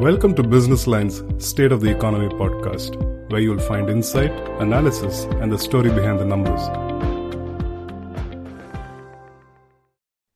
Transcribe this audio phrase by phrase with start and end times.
[0.00, 2.96] Welcome to Business Line's State of the Economy podcast,
[3.30, 6.62] where you'll find insight, analysis, and the story behind the numbers.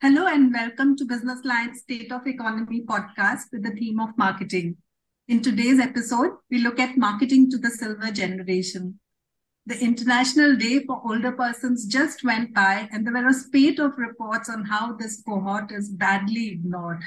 [0.03, 4.77] Hello, and welcome to Business Line's State of Economy podcast with the theme of marketing.
[5.29, 9.01] In today's episode, we look at marketing to the silver generation.
[9.65, 13.97] The International Day for Older Persons just went by, and there were a spate of
[13.97, 17.01] reports on how this cohort is badly ignored.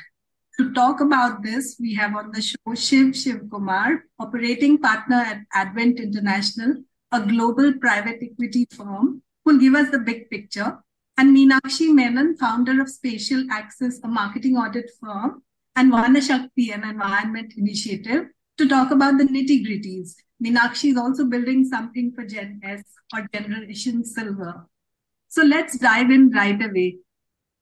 [0.57, 5.99] To talk about this, we have on the show Shiv Shivakumar, operating partner at Advent
[5.99, 10.79] International, a global private equity firm, who'll give us the big picture,
[11.15, 15.43] and Meenakshi Menon, founder of Spatial Access, a marketing audit firm,
[15.75, 18.25] and Vanashakti, an environment initiative,
[18.57, 20.15] to talk about the nitty gritties.
[20.43, 24.65] Meenakshi is also building something for Gen S or Generation Silver.
[25.27, 26.97] So let's dive in right away.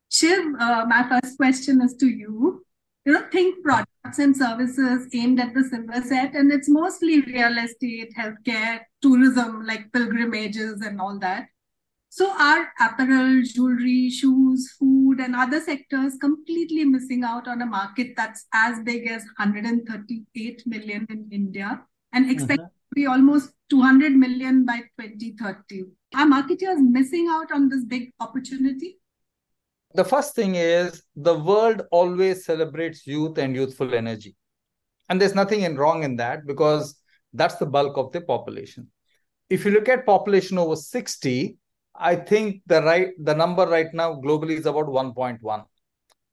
[0.09, 2.64] Shiv, uh, my first question is to you
[3.05, 7.57] you know, think products and services aimed at the silver set, and it's mostly real
[7.57, 11.45] estate, healthcare, tourism, like pilgrimages and all that.
[12.09, 18.13] So are apparel, jewelry, shoes, food, and other sectors completely missing out on a market
[18.15, 21.81] that's as big as 138 million in India
[22.13, 22.67] and expected mm-hmm.
[22.67, 25.83] to be almost 200 million by 2030?
[26.15, 28.97] Are marketers missing out on this big opportunity?
[29.95, 34.35] The first thing is the world always celebrates youth and youthful energy.
[35.09, 36.99] And there's nothing wrong in that because
[37.33, 38.89] that's the bulk of the population.
[39.49, 41.57] If you look at population over 60
[41.99, 45.63] i think the right the number right now globally is about 1.1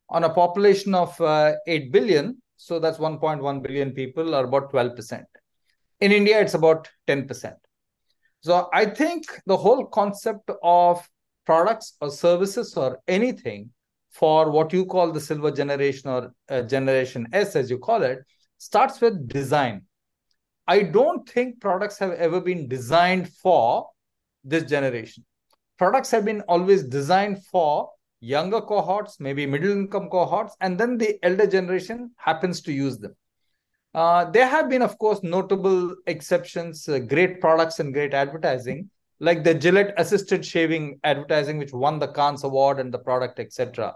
[0.09, 5.25] on a population of uh, 8 billion so that's 1.1 billion people are about 12%
[6.01, 7.55] in india it's about 10%
[8.41, 11.09] so i think the whole concept of
[11.45, 13.71] products or services or anything
[14.11, 18.19] for what you call the silver generation or uh, generation S, as you call it,
[18.59, 19.83] starts with design.
[20.67, 23.89] I don't think products have ever been designed for
[24.45, 25.25] this generation.
[25.79, 31.19] Products have been always designed for younger cohorts, maybe middle income cohorts, and then the
[31.25, 33.17] elder generation happens to use them.
[33.95, 38.89] Uh, there have been, of course, notable exceptions, uh, great products and great advertising,
[39.23, 43.95] like the Gillette assisted shaving advertising, which won the Cannes Award and the product, etc.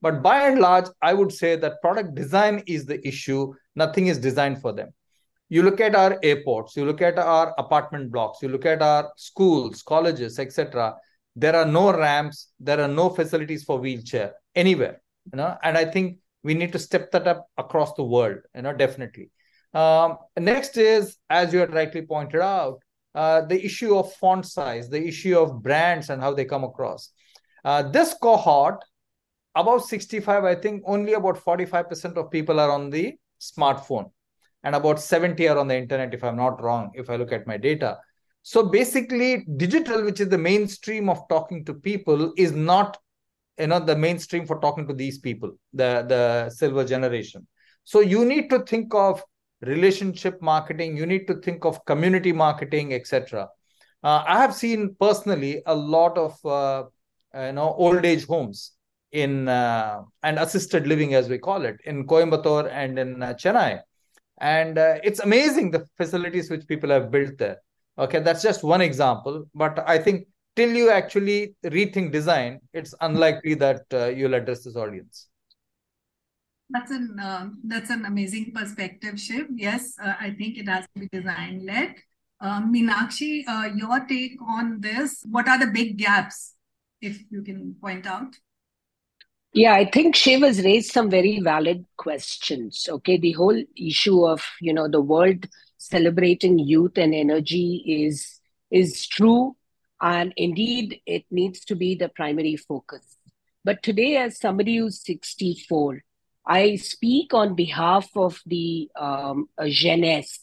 [0.00, 3.52] But by and large, I would say that product design is the issue.
[3.76, 4.88] Nothing is designed for them.
[5.50, 9.12] You look at our airports, you look at our apartment blocks, you look at our
[9.18, 10.96] schools, colleges, etc.
[11.36, 15.02] There are no ramps, there are no facilities for wheelchair anywhere.
[15.30, 18.38] You know, and I think we need to step that up across the world.
[18.54, 19.30] You know, definitely.
[19.74, 22.80] Um, next is, as you had rightly pointed out,
[23.14, 27.10] uh, the issue of font size, the issue of brands and how they come across.
[27.64, 28.82] Uh, this cohort,
[29.54, 34.10] about 65, I think only about 45% of people are on the smartphone
[34.64, 37.46] and about 70 are on the internet, if I'm not wrong, if I look at
[37.46, 37.98] my data.
[38.42, 42.98] So basically, digital, which is the mainstream of talking to people, is not
[43.58, 47.46] you know the mainstream for talking to these people, the, the silver generation.
[47.84, 49.22] So you need to think of
[49.62, 53.48] relationship marketing you need to think of community marketing etc
[54.02, 56.84] uh, i have seen personally a lot of uh,
[57.34, 58.72] you know old age homes
[59.12, 63.78] in uh, and assisted living as we call it in coimbatore and in uh, chennai.
[64.40, 67.58] And uh, it's amazing the facilities which people have built there.
[67.98, 73.54] Okay that's just one example but i think till you actually rethink design it's unlikely
[73.54, 75.28] that uh, you'll address this audience
[76.72, 79.46] that's an uh, that's an amazing perspective, Shiv.
[79.54, 81.94] Yes, uh, I think it has to be design led.
[82.42, 85.22] Meenakshi, uh, your take on this?
[85.30, 86.54] What are the big gaps,
[87.00, 88.34] if you can point out?
[89.54, 92.88] Yeah, I think Shiv has raised some very valid questions.
[92.88, 95.46] Okay, the whole issue of you know the world
[95.78, 98.40] celebrating youth and energy is
[98.70, 99.56] is true,
[100.00, 103.18] and indeed it needs to be the primary focus.
[103.62, 106.02] But today, as somebody who's sixty four
[106.46, 110.40] I speak on behalf of the um, jeunesse,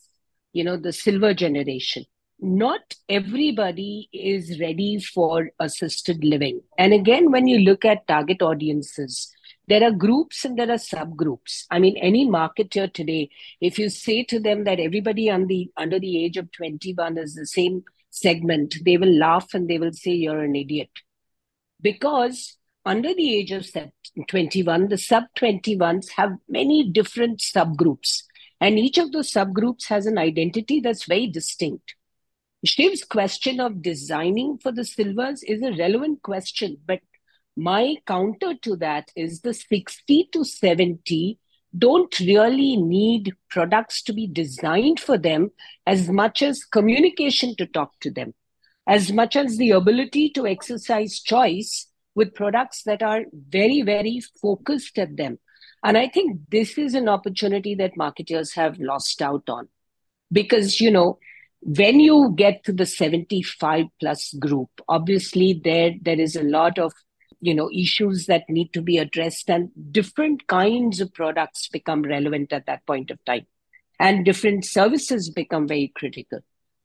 [0.54, 2.06] you know, the silver generation.
[2.42, 6.62] Not everybody is ready for assisted living.
[6.78, 9.30] And again, when you look at target audiences,
[9.68, 11.66] there are groups and there are subgroups.
[11.70, 13.30] I mean, any marketer today,
[13.60, 17.36] if you say to them that everybody on the under the age of 21 is
[17.36, 20.90] the same segment, they will laugh and they will say you're an idiot.
[21.82, 23.68] Because under the age of
[24.28, 28.24] 21, the sub 21s have many different subgroups.
[28.62, 31.96] And each of those subgroups has an identity that's very distinct.
[32.66, 37.00] Shiv's question of designing for the silvers is a relevant question, but
[37.56, 41.40] my counter to that is the 60 to 70
[41.78, 45.52] don't really need products to be designed for them
[45.86, 48.34] as much as communication to talk to them,
[48.88, 51.89] as much as the ability to exercise choice
[52.20, 55.40] with products that are very, very focused at them.
[55.86, 59.70] And I think this is an opportunity that marketers have lost out on.
[60.30, 61.18] Because, you know,
[61.62, 66.92] when you get to the 75 plus group, obviously there, there is a lot of
[67.42, 72.52] you know issues that need to be addressed and different kinds of products become relevant
[72.52, 73.46] at that point of time.
[73.98, 76.40] And different services become very critical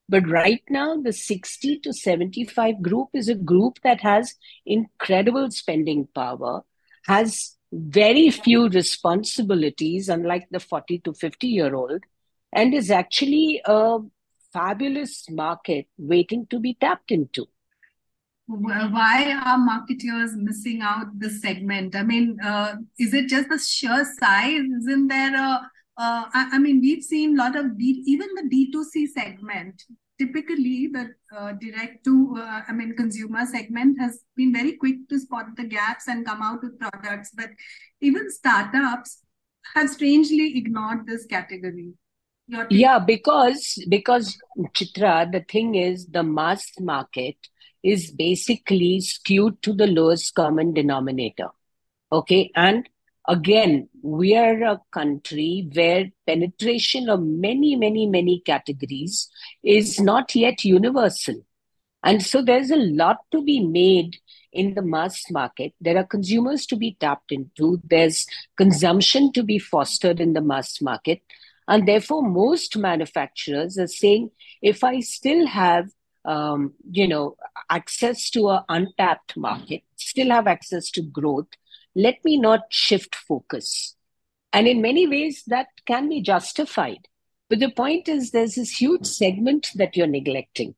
[0.09, 4.35] but right now the 60 to 75 group is a group that has
[4.67, 6.63] incredible spending power
[7.07, 12.03] has very few responsibilities unlike the 40 to 50 year old
[12.53, 13.99] and is actually a
[14.53, 17.47] fabulous market waiting to be tapped into
[18.47, 21.97] why are marketers missing out this segment?
[21.97, 24.61] I mean, uh, is it just the sheer size?
[24.81, 28.43] Isn't there a, uh, I, I, mean, we've seen a lot of, D, even the
[28.43, 29.83] D2C segment,
[30.19, 35.19] typically the uh, direct to, uh, I mean, consumer segment has been very quick to
[35.19, 37.31] spot the gaps and come out with products.
[37.35, 37.51] But
[38.01, 39.23] even startups
[39.75, 41.95] have strangely ignored this category.
[42.69, 44.37] Yeah, because because
[44.75, 47.37] Chitra, the thing is the mass market
[47.83, 51.49] is basically skewed to the lowest common denominator.
[52.11, 52.51] Okay.
[52.55, 52.89] And
[53.29, 59.31] again, we are a country where penetration of many, many, many categories
[59.63, 61.37] is not yet universal.
[62.03, 64.19] And so there's a lot to be made
[64.53, 65.73] in the mass market.
[65.81, 67.81] There are consumers to be tapped into.
[67.85, 68.27] There's
[68.57, 71.23] consumption to be fostered in the mass market.
[71.67, 74.31] And therefore, most manufacturers are saying
[74.61, 75.89] if I still have
[76.25, 77.37] um, you know,
[77.71, 81.49] access to an untapped market, still have access to growth.
[81.95, 83.95] Let me not shift focus.
[84.53, 87.09] And in many ways, that can be justified.
[87.49, 90.75] But the point is, there's this huge segment that you're neglecting.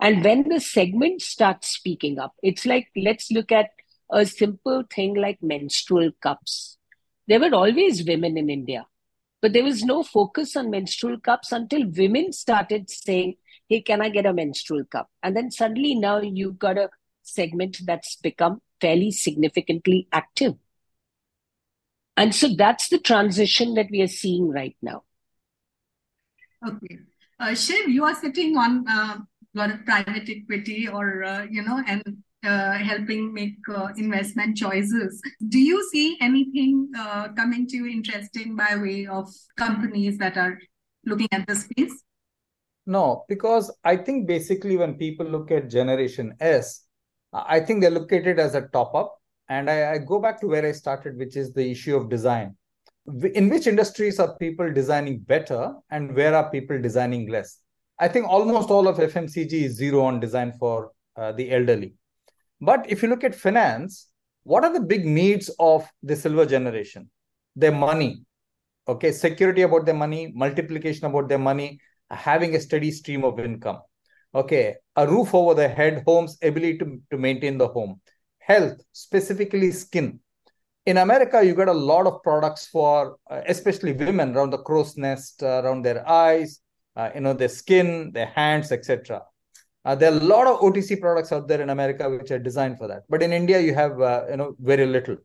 [0.00, 3.70] And when the segment starts speaking up, it's like, let's look at
[4.10, 6.76] a simple thing like menstrual cups.
[7.28, 8.86] There were always women in India,
[9.40, 13.36] but there was no focus on menstrual cups until women started saying,
[13.68, 15.08] hey, can I get a menstrual cup?
[15.22, 16.90] And then suddenly now you've got a
[17.22, 20.54] segment that's become fairly significantly active.
[22.16, 25.04] And so that's the transition that we are seeing right now.
[26.66, 26.98] Okay.
[27.40, 31.62] Uh, Shiv, you are sitting on uh, a lot of private equity or, uh, you
[31.62, 35.22] know, and uh, helping make uh, investment choices.
[35.48, 40.58] Do you see anything uh, coming to you interesting by way of companies that are
[41.04, 42.02] looking at the space?
[42.86, 46.84] No, because I think basically when people look at Generation S,
[47.32, 49.18] I think they look at it as a top up.
[49.48, 52.56] And I, I, go back to where I started, which is the issue of design.
[53.34, 57.58] In which industries are people designing better and where are people designing less?
[57.98, 61.94] I think almost all of FMCG is zero on design for uh, the elderly.
[62.60, 64.08] But if you look at finance,
[64.44, 67.10] what are the big needs of the silver generation?
[67.56, 68.24] Their money,
[68.88, 71.80] okay, security about their money, multiplication about their money,
[72.10, 73.80] having a steady stream of income.
[74.34, 78.00] Okay, a roof over the head, home's ability to, to maintain the home,
[78.38, 80.20] health, specifically skin.
[80.86, 84.96] In America, you get a lot of products for uh, especially women around the crow's
[84.96, 86.60] nest, uh, around their eyes,
[86.96, 89.22] uh, you know, their skin, their hands, etc.
[89.84, 92.78] Uh, there are a lot of OTC products out there in America which are designed
[92.78, 93.02] for that.
[93.10, 95.18] But in India, you have uh, you know very little.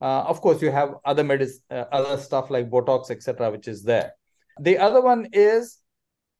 [0.00, 4.12] Uh, of course, you have other medicine, other stuff like Botox, etc., which is there.
[4.60, 5.78] The other one is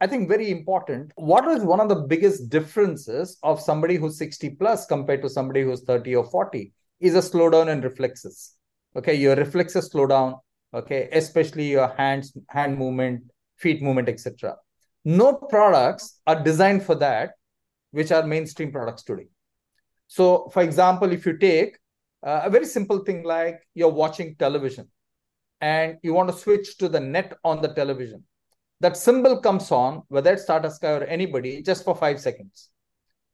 [0.03, 1.13] I think very important.
[1.15, 5.63] What is one of the biggest differences of somebody who's 60 plus compared to somebody
[5.63, 8.57] who's 30 or 40 is a slowdown in reflexes.
[8.97, 10.35] Okay, your reflexes slow down.
[10.75, 13.23] Okay, especially your hands, hand movement,
[13.59, 14.57] feet movement, etc.
[15.05, 17.35] No products are designed for that,
[17.93, 19.29] which are mainstream products today.
[20.09, 21.79] So, for example, if you take
[22.27, 24.91] uh, a very simple thing like you're watching television
[25.61, 28.25] and you want to switch to the net on the television
[28.83, 32.69] that symbol comes on, whether it's Tata Sky or anybody, just for five seconds.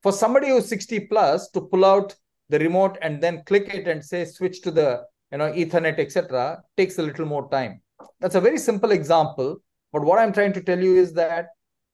[0.03, 2.15] For somebody who's 60 plus to pull out
[2.51, 6.63] the remote and then click it and say switch to the you know Ethernet, etc.,
[6.77, 7.81] takes a little more time.
[8.21, 9.57] That's a very simple example.
[9.91, 11.47] But what I'm trying to tell you is that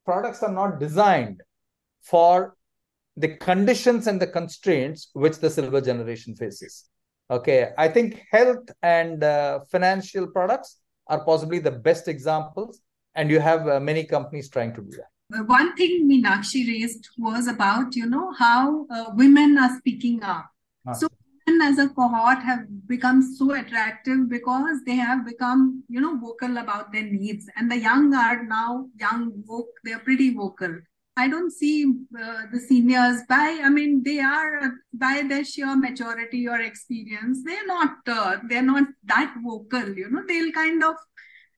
[0.04, 1.40] products are not designed
[2.02, 2.56] for
[3.16, 6.84] the conditions and the constraints which the silver generation faces.
[7.30, 12.80] Okay, I think health and uh, financial products are possibly the best examples
[13.14, 17.08] and you have uh, many companies trying to do that uh, one thing Meenakshi raised
[17.18, 20.50] was about, you know, how uh, women are speaking up.
[20.86, 20.92] Ah.
[20.92, 21.08] So
[21.46, 26.58] women as a cohort have become so attractive because they have become, you know, vocal
[26.58, 27.48] about their needs.
[27.56, 30.78] And the young are now young, vocal, they're pretty vocal.
[31.16, 31.84] I don't see
[32.20, 37.66] uh, the seniors by, I mean, they are by their sheer maturity or experience, they're
[37.66, 40.96] not, uh, they're not that vocal, you know, they'll kind of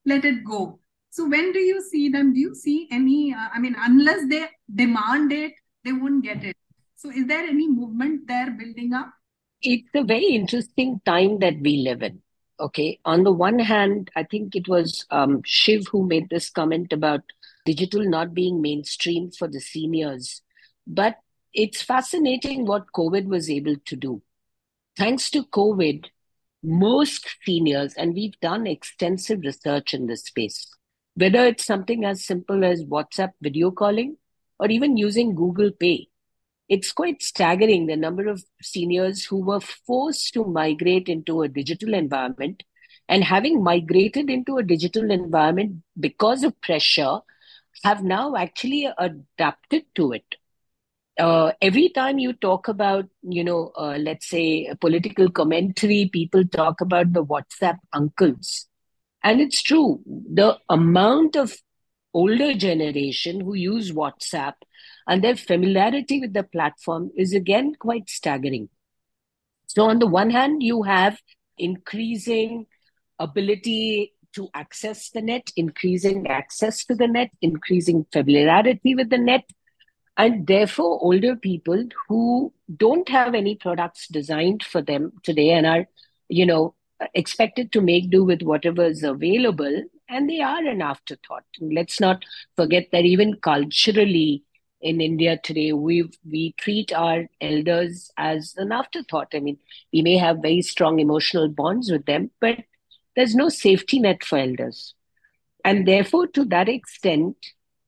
[0.04, 0.78] let it go.
[1.16, 2.34] So when do you see them?
[2.34, 6.54] Do you see any, uh, I mean, unless they demand it, they won't get it.
[6.94, 9.14] So is there any movement there building up?
[9.62, 12.20] It's a very interesting time that we live in.
[12.60, 13.00] Okay.
[13.06, 17.22] On the one hand, I think it was um, Shiv who made this comment about
[17.64, 20.42] digital not being mainstream for the seniors.
[20.86, 21.16] But
[21.54, 24.20] it's fascinating what COVID was able to do.
[24.98, 26.08] Thanks to COVID,
[26.62, 30.76] most seniors, and we've done extensive research in this space,
[31.16, 34.16] whether it's something as simple as WhatsApp video calling
[34.58, 36.08] or even using Google Pay,
[36.68, 41.94] it's quite staggering the number of seniors who were forced to migrate into a digital
[41.94, 42.64] environment
[43.08, 47.20] and having migrated into a digital environment because of pressure
[47.84, 50.34] have now actually adapted to it.
[51.18, 56.80] Uh, every time you talk about, you know, uh, let's say political commentary, people talk
[56.80, 58.66] about the WhatsApp uncles.
[59.26, 60.02] And it's true.
[60.06, 61.52] The amount of
[62.14, 64.52] older generation who use WhatsApp
[65.08, 68.68] and their familiarity with the platform is again quite staggering.
[69.66, 71.18] So, on the one hand, you have
[71.58, 72.66] increasing
[73.18, 79.50] ability to access the net, increasing access to the net, increasing familiarity with the net.
[80.16, 85.88] And therefore, older people who don't have any products designed for them today and are,
[86.28, 86.76] you know,
[87.14, 91.44] expected to make do with whatever is available, and they are an afterthought.
[91.60, 92.24] And let's not
[92.56, 94.44] forget that even culturally,
[94.80, 99.28] in India today, we we treat our elders as an afterthought.
[99.34, 99.58] I mean,
[99.92, 102.58] we may have very strong emotional bonds with them, but
[103.16, 104.94] there's no safety net for elders.
[105.64, 107.36] And therefore, to that extent,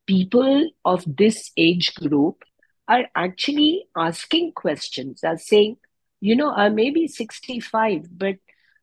[0.07, 2.43] people of this age group
[2.89, 5.77] are actually asking questions, are saying,
[6.21, 8.37] you know, I may be 65, but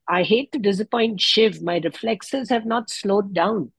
[0.07, 1.61] I hate to disappoint Shiv.
[1.61, 3.71] My reflexes have not slowed down.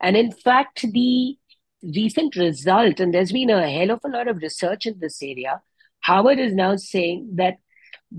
[0.00, 1.36] And in fact, the
[1.82, 5.62] recent result, and there's been a hell of a lot of research in this area,
[6.02, 7.58] Harvard is now saying that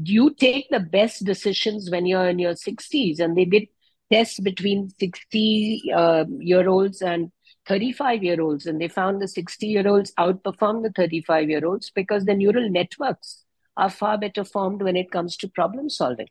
[0.03, 3.19] you take the best decisions when you're in your 60s.
[3.19, 3.67] And they did
[4.11, 7.31] tests between 60 uh, year olds and
[7.67, 8.65] 35 year olds.
[8.65, 12.69] And they found the 60 year olds outperform the 35 year olds because the neural
[12.69, 13.43] networks
[13.77, 16.27] are far better formed when it comes to problem solving.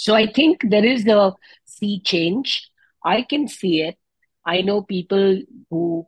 [0.00, 1.34] So I think there is a
[1.66, 2.70] sea change.
[3.04, 3.98] I can see it.
[4.46, 6.06] I know people who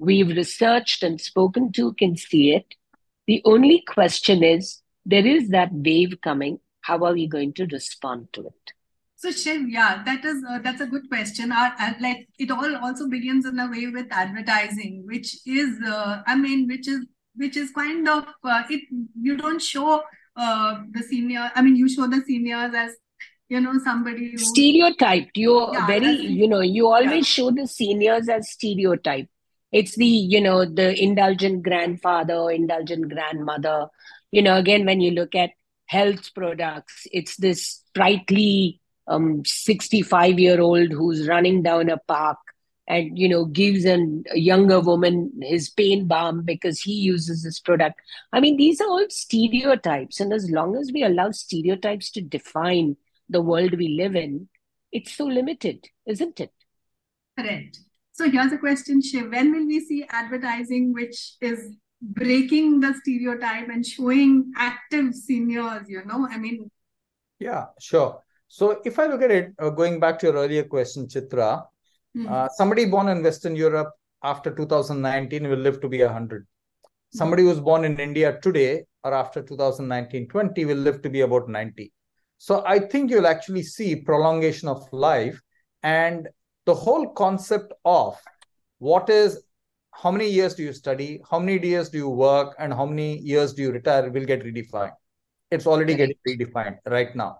[0.00, 2.74] we've researched and spoken to can see it.
[3.28, 6.58] The only question is there is that wave coming.
[6.80, 8.72] How are we going to respond to it?
[9.14, 11.52] So Shiv, yeah, that is uh, that's a good question.
[11.52, 16.34] Our, like it all also begins in a way with advertising, which is, uh, I
[16.34, 18.82] mean, which is which is kind of uh, it.
[19.20, 20.02] You don't show
[20.34, 21.52] uh, the senior.
[21.54, 22.96] I mean, you show the seniors as
[23.48, 25.36] you know somebody who, stereotyped.
[25.36, 27.22] You're yeah, very, you know, you always yeah.
[27.22, 29.30] show the seniors as stereotyped
[29.72, 33.86] it's the you know the indulgent grandfather indulgent grandmother
[34.30, 35.50] you know again when you look at
[35.86, 42.38] health products it's this sprightly um 65 year old who's running down a park
[42.86, 47.60] and you know gives an, a younger woman his pain balm because he uses this
[47.60, 48.00] product
[48.32, 52.96] i mean these are all stereotypes and as long as we allow stereotypes to define
[53.28, 54.48] the world we live in
[54.92, 56.52] it's so limited isn't it
[57.38, 57.78] correct
[58.18, 59.30] so here's a question, Shiv.
[59.30, 66.04] When will we see advertising which is breaking the stereotype and showing active seniors, you
[66.04, 66.26] know?
[66.28, 66.68] I mean,
[67.38, 68.20] yeah, sure.
[68.48, 71.62] So if I look at it, uh, going back to your earlier question, Chitra,
[72.16, 72.26] mm-hmm.
[72.28, 73.92] uh, somebody born in Western Europe
[74.24, 76.44] after 2019 will live to be 100.
[77.14, 81.92] Somebody who's born in India today or after 2019-20 will live to be about 90.
[82.38, 85.40] So I think you'll actually see prolongation of life
[85.82, 86.28] and
[86.66, 88.16] the whole concept of
[88.78, 89.42] what is
[89.92, 93.18] how many years do you study, how many years do you work, and how many
[93.18, 94.92] years do you retire will get redefined.
[95.50, 97.38] It's already getting redefined right now.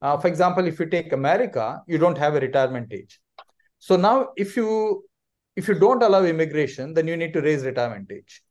[0.00, 3.20] Uh, for example, if you take America, you don't have a retirement age.
[3.78, 5.04] So now, if you
[5.54, 8.42] if you don't allow immigration, then you need to raise retirement age.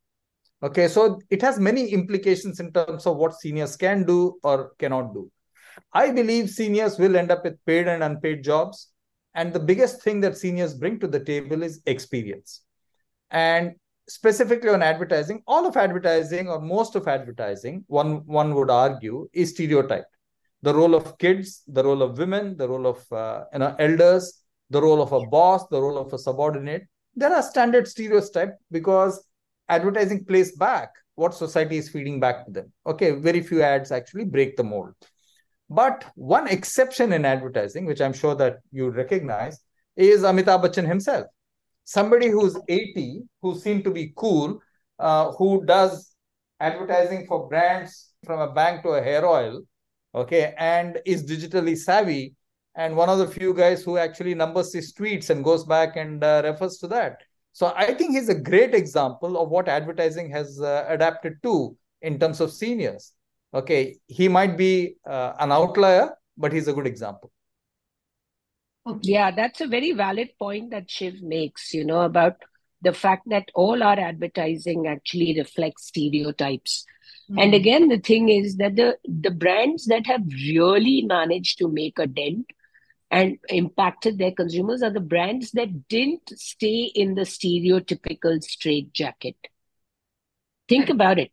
[0.64, 5.14] Okay, so it has many implications in terms of what seniors can do or cannot
[5.14, 5.30] do.
[5.94, 8.92] I believe seniors will end up with paid and unpaid jobs
[9.34, 12.62] and the biggest thing that seniors bring to the table is experience.
[13.30, 13.76] And
[14.10, 19.52] specifically on advertising, all of advertising or most of advertising, one, one would argue, is
[19.52, 20.08] stereotyped.
[20.64, 24.44] the role of kids, the role of women, the role of uh, you know elders,
[24.70, 26.88] the role of a boss, the role of a subordinate.
[27.16, 29.24] There are standard stereotypes because
[29.70, 32.72] advertising plays back what society is feeding back to them.
[32.86, 34.94] Okay, very few ads actually break the mold.
[35.72, 39.58] But one exception in advertising, which I'm sure that you recognize,
[39.96, 41.28] is Amitabh Bachchan himself.
[41.86, 44.60] Somebody who's 80, who seemed to be cool,
[45.00, 46.14] uh, who does
[46.60, 49.62] advertising for brands from a bank to a hair oil,
[50.14, 52.36] okay, and is digitally savvy,
[52.76, 56.22] and one of the few guys who actually numbers his tweets and goes back and
[56.22, 57.22] uh, refers to that.
[57.54, 62.20] So I think he's a great example of what advertising has uh, adapted to in
[62.20, 63.14] terms of seniors.
[63.54, 67.32] Okay, he might be uh, an outlier, but he's a good example.
[69.02, 72.38] Yeah, that's a very valid point that Shiv makes, you know, about
[72.82, 76.86] the fact that all our advertising actually reflects stereotypes.
[77.30, 77.40] Mm-hmm.
[77.40, 82.00] And again, the thing is that the, the brands that have really managed to make
[82.00, 82.48] a dent
[83.12, 89.36] and impacted their consumers are the brands that didn't stay in the stereotypical straitjacket.
[90.68, 91.32] Think about it.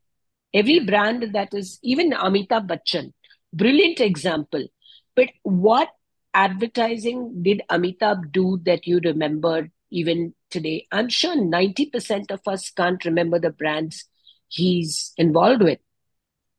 [0.55, 3.13] Every brand that is, even Amitabh Bachchan,
[3.53, 4.67] brilliant example.
[5.15, 5.89] But what
[6.35, 10.87] advertising did Amitabh do that you remember even today?
[10.93, 14.05] I'm sure 90% of us can't remember the brands
[14.49, 15.79] he's involved with.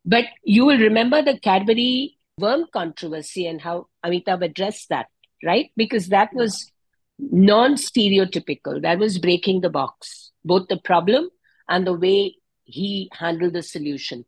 [0.06, 5.08] But you will remember the Cadbury worm controversy and how Amitabh addressed that,
[5.44, 5.72] right?
[5.76, 6.72] Because that was
[7.20, 11.30] non stereotypical, that was breaking the box, both the problem
[11.68, 12.36] and the way
[12.70, 14.26] he handled the solution.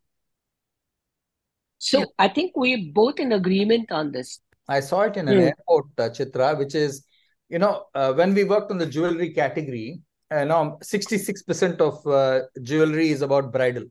[1.78, 2.06] So yeah.
[2.20, 4.40] I think we're both in agreement on this.
[4.68, 5.48] I saw it in an mm.
[5.48, 7.06] airport, uh, Chitra, which is,
[7.50, 12.42] you know, uh, when we worked on the jewelry category, uh, now 66% of uh,
[12.62, 13.84] jewelry is about bridal.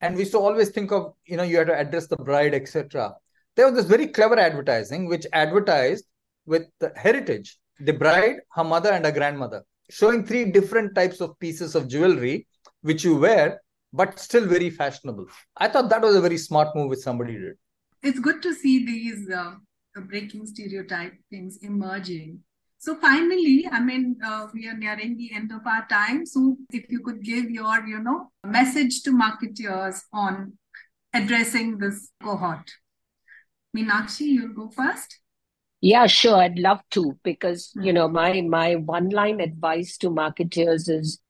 [0.00, 2.54] And we used to always think of, you know, you have to address the bride,
[2.54, 3.14] etc.
[3.56, 6.04] There was this very clever advertising which advertised
[6.46, 11.38] with the heritage, the bride, her mother, and her grandmother, showing three different types of
[11.40, 12.46] pieces of jewelry
[12.88, 13.60] which you wear,
[13.92, 15.26] but still very fashionable.
[15.56, 17.56] I thought that was a very smart move which somebody did.
[18.02, 19.54] It's good to see these uh,
[20.06, 22.40] breaking stereotype things emerging.
[22.78, 26.24] So finally, I mean, uh, we are nearing the end of our time.
[26.24, 30.52] So if you could give your, you know, message to marketeers on
[31.12, 32.70] addressing this cohort.
[33.76, 35.20] Meenakshi, you'll go first.
[35.80, 36.36] Yeah, sure.
[36.36, 41.20] I'd love to because you know my my one line advice to marketers is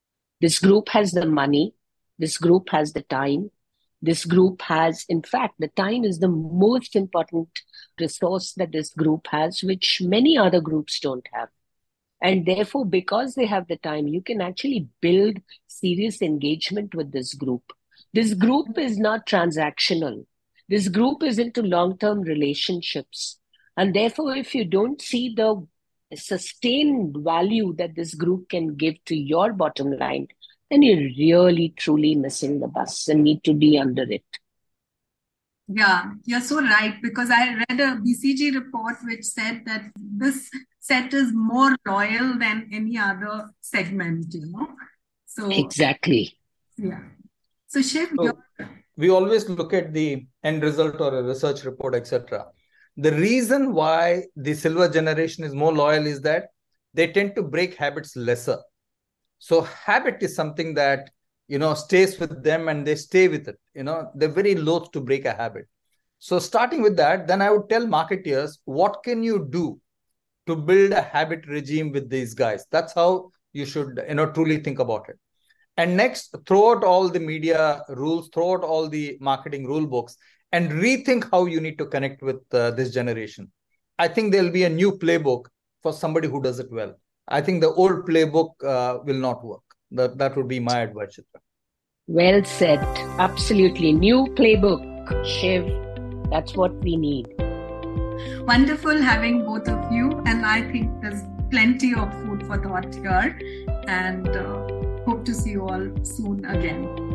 [0.41, 1.73] this group has the money,
[2.17, 3.51] this group has the time,
[4.01, 7.49] this group has, in fact, the time is the most important
[7.99, 11.49] resource that this group has, which many other groups don't have.
[12.21, 17.33] And therefore, because they have the time, you can actually build serious engagement with this
[17.33, 17.63] group.
[18.13, 20.25] This group is not transactional.
[20.67, 23.39] This group is into long term relationships.
[23.77, 25.65] And therefore, if you don't see the
[26.15, 30.27] sustained value that this group can give to your bottom line,
[30.69, 34.23] then you're really truly missing the bus and need to be under it.
[35.67, 36.95] Yeah, you're so right.
[37.01, 42.69] Because I read a BCG report which said that this set is more loyal than
[42.73, 44.67] any other segment, you know.
[45.27, 46.35] So exactly.
[46.75, 47.01] Yeah.
[47.67, 48.35] So Shiv, so,
[48.97, 52.47] we always look at the end result or a research report, etc.
[53.01, 56.47] The reason why the silver generation is more loyal is that
[56.93, 58.57] they tend to break habits lesser.
[59.37, 61.09] So habit is something that
[61.47, 63.57] you know stays with them and they stay with it.
[63.73, 65.65] You know they're very loath to break a habit.
[66.17, 69.79] So starting with that, then I would tell marketeers what can you do
[70.47, 72.65] to build a habit regime with these guys.
[72.69, 75.17] That's how you should you know truly think about it.
[75.77, 80.17] And next, throw out all the media rules, throw out all the marketing rule books,
[80.51, 83.51] and rethink how you need to connect with uh, this generation.
[83.97, 85.45] I think there'll be a new playbook
[85.83, 86.95] for somebody who does it well.
[87.27, 89.61] I think the old playbook uh, will not work.
[89.91, 91.41] That, that would be my advice, Chitra.
[92.07, 92.79] Well said.
[93.19, 93.93] Absolutely.
[93.93, 95.67] New playbook, Shiv.
[96.31, 97.27] That's what we need.
[98.47, 100.21] Wonderful having both of you.
[100.25, 103.39] And I think there's plenty of food for thought here.
[103.87, 107.08] And uh, hope to see you all soon again.